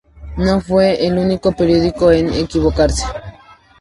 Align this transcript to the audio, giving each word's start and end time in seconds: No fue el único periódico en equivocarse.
No 0.35 0.59
fue 0.61 1.05
el 1.05 1.19
único 1.19 1.51
periódico 1.51 2.11
en 2.11 2.33
equivocarse. 2.33 3.05